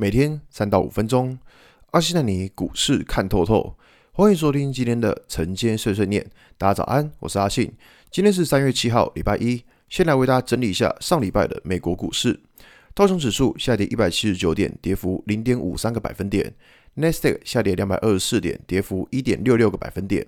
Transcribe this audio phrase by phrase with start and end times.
[0.00, 1.38] 每天三到五分钟，
[1.90, 3.76] 阿信带你股市看透透。
[4.12, 6.26] 欢迎收听今天的晨间碎碎念。
[6.56, 7.70] 大家早安，我是阿信。
[8.10, 9.62] 今天是三月七号，礼拜一。
[9.90, 12.40] 先来为大家整理一下上礼拜的美国股市。
[12.94, 16.54] 道琼指数下跌一百七十九点，跌幅零点五三个百分点。
[16.94, 20.26] 纳斯达克下跌两百二十四点，跌幅一点六六个百分点。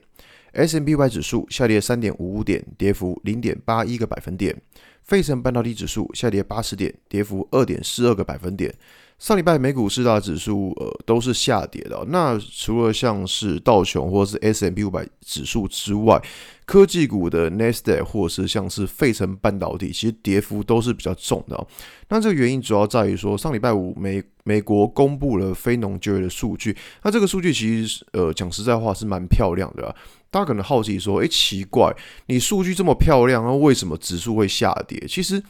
[0.52, 4.54] S M B Y 指数下跌三点五五点，跌幅零点八一个百分点。
[5.02, 8.72] 费城半导体指数下跌八十点，跌幅二点四二个百分点。
[9.22, 16.20] 上礼拜美股四大指数呃都是下跌的，那除了像是道琼或者是 S M P 五百指数之外，
[16.64, 21.66] 科技股的 Nasdaq 或者是像是费城半导体，其实跌幅都是比较重的。
[22.08, 29.94] 那这个原因主要在于说，上礼拜五美美国公布了非农就业的数据，那这个数据其实呃讲实在话是蛮漂亮的。
[30.32, 31.94] 大家可能好奇说，诶，奇怪，
[32.26, 35.00] 你数据这么漂亮，那为什么指数会下跌？
[35.06, 35.40] 其实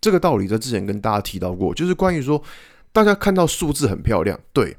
[0.00, 2.42] 这个道理在之前跟大家提到过，就是关于说。
[2.96, 4.74] 大家看到数字很漂亮，对，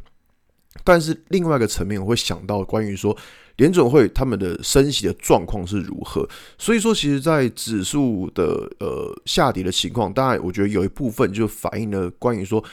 [0.83, 3.15] 但是另外一个层面，我会想到关于说
[3.57, 6.27] 联准会他们的升息的状况是如何。
[6.57, 12.63] 所以说，其实，在指数的呃下跌的情况，当然，我觉得有一部分就反映了关于说。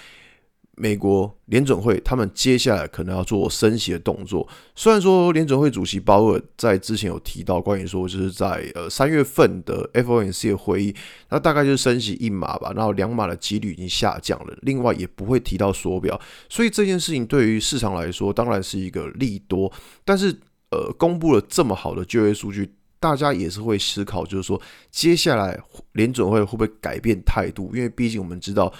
[0.76, 4.46] 美国联准会他们接下来可能要做升息的动作。
[4.74, 10.94] 虽然说联准会主席鲍尔在之前有提到关于说就是在呃三月份的 FOMC 的会议，
[11.28, 14.58] 那大概就是升息一码吧，然后两码的几率已经下降了。
[14.62, 19.72] 另外也不会提到缩表，所以这件事情对于市场来说当然是一个利多。
[20.04, 20.36] 但是
[20.70, 25.56] 呃，公布了这么好的就业数据，大家也是会思考，就是说接下来
[25.92, 27.70] 联准会会不会改变态度？
[27.72, 28.72] 因为毕竟我们知道。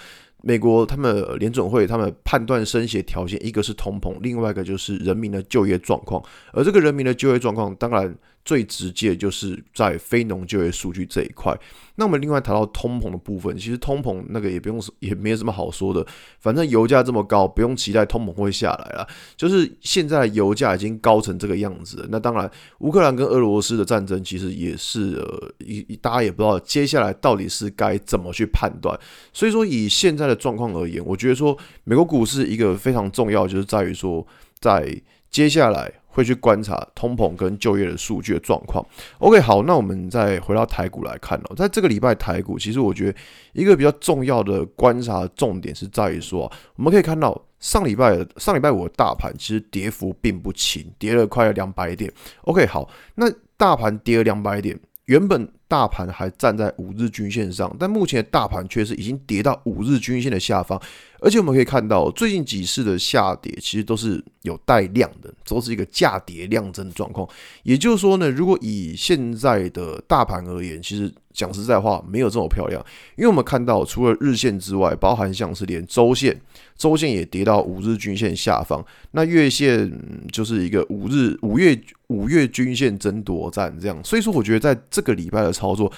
[0.46, 6.22] 美国他们联总会他们判断升息条件，一个是通膨，另外一个就是人民的就业状况。
[6.52, 8.14] 而这个人民的就业状况，当然
[8.44, 11.58] 最直接就是在非农就业数据这一块。
[11.96, 16.04] 那我们另外谈到通膨的部分，其实通膨那个也不用也没有什么好说的，
[16.40, 19.06] 反正油价这么高，不用期待通膨会下来了。
[19.36, 28.98] 就是现在油价已经高成这个样子了，那当然乌克兰跟俄罗斯的战争其实也是呃一大家也不知道接下来到底是该怎么去判断。
[29.32, 34.26] 所以说以现在的状况而言，我觉得说美国股市一个非常重要就是在于说
[34.58, 35.92] 在接下来。
[36.14, 38.84] 会去观察通膨跟就业的数据的状况。
[39.18, 43.18] OK，好，那我们再回到台股来看哦，在这个礼拜台股，其实我觉得
[43.52, 52.12] 一个比较重要的观察重点是在于说，我们可以看到上礼拜上礼拜五的大盘其实跌幅并不轻，跌了快要两百点。
[52.42, 53.26] OK，好，那
[53.56, 54.78] 大盘跌了两百点。
[55.06, 60.80] 原本大盘还站在五日均线上，但目前的大盘却是已经跌到五日均线的下方，
[61.24, 67.26] 而且我们可以看到最近几次的下跌其实都是有带量的，都是一个价跌量增的状况。
[67.62, 72.84] 也就是说呢，如果以现在的大盘而言，其实讲实在话没有这么漂亮，
[73.16, 76.38] 因为我们看到除了日线之外，包含像是连周线，
[76.76, 79.90] 周线也跌到五日均线下方，那月线
[80.30, 81.80] 就是一个五日五月。
[82.08, 85.90] 五月均线争夺战这样，所以说我觉得在这个礼拜的操作，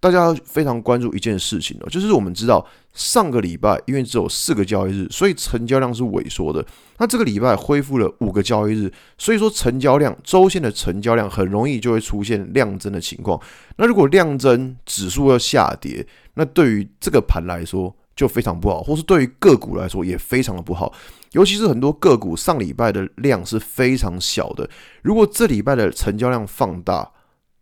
[0.00, 2.64] 大家非常关注一件事情哦，就是我们知道
[2.94, 6.64] 上个礼拜因为只有四个交易日，所以成交量是萎缩的。
[6.98, 13.40] 那这个礼拜恢复了五个交易日，所以说成交量周线的成交量很容易就会出现量增的情况。
[13.76, 20.92] 那如果量增指数要下跌，那对于这个盘来说就非常不好，或是对于个股来说也非常的不好。
[21.32, 24.68] 尤其是很多个股上礼拜的量是非常小的，
[25.02, 27.10] 如果这礼拜的成交量放大，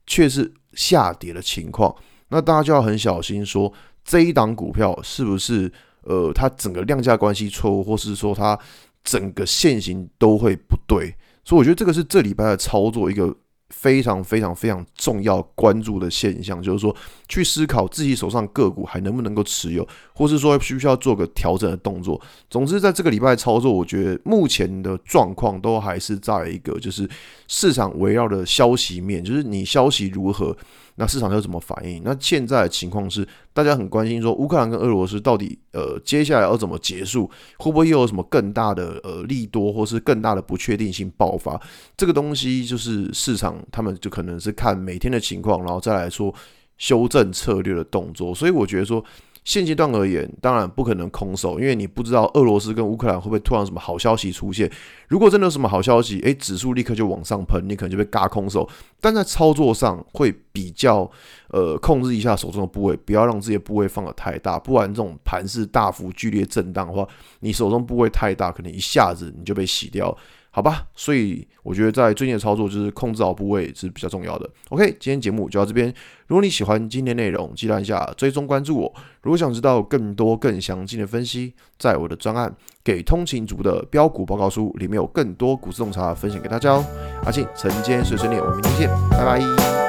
[0.07, 1.93] 却是下跌的情况，
[2.29, 3.73] 那大家就要很小心，说
[4.05, 5.71] 这一档股票是不是
[6.03, 8.59] 呃，它整个量价关系错误，或是说它
[9.03, 13.35] 整个线型都会不对，所以我觉得这个是这礼拜的操作一个。
[13.71, 16.95] 非常非常非常重要关注的现象，就是说
[17.27, 22.19] 去思考自己手上个股还能不能够持有，或是说需不需要做个调整的动作。
[22.49, 27.11] 总之，在这个礼拜操作，我觉得目前的状况都还是在一个就是
[27.49, 30.57] 市场围绕的消息面，就是你消息如何。
[30.97, 32.03] 那市场要怎么反应？
[32.05, 37.31] 那现在的情况是，大家很关心说，乌克兰跟俄罗斯到底呃接下来要怎么结束？
[37.59, 41.61] 会不会又有什么更大的呃利多，或是更大的不确定性爆发？
[41.97, 46.35] 这个东西就是市场他们就可能是看每天的情况，然后再来说
[46.79, 48.35] 修正策略的动作。
[48.35, 49.05] 所以我觉得说。
[49.47, 54.69] 现阶段而言，当然不可能空手，因为你不知道俄罗斯跟乌克兰会不会突然什么好消息出现。
[55.07, 58.69] 如果真的有什么好消息，诶，指数立刻就往上喷，你可能就被嘎空手。
[59.01, 61.09] 但在操作上会比较
[61.51, 67.07] 呃控制一下手中的部位，不要让自己的部位放得太大，不然这种盘势大幅剧烈震荡的话，
[67.39, 70.17] 你手中部位太大，可能一下子你就被洗掉。
[70.57, 74.49] 好吧，所以我觉得在最近的操作就是控制好部位是比较重要的。
[74.71, 75.93] OK，今天节目就到这边。
[76.29, 78.95] 如果你喜欢今天内容，记得按下追踪关注我。
[79.21, 82.49] 如果想知道更多更详尽的分析，在我的专案
[82.83, 86.85] 《给通勤族的标股报告书》里面有更多股市洞察分享给大家哦。
[87.27, 89.86] 阿信，晨间碎碎念，我们明天见，拜拜。